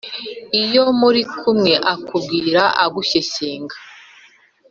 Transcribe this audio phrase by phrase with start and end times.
[0.63, 3.75] Iyo muri kumwe akubwira agushyeshyenga,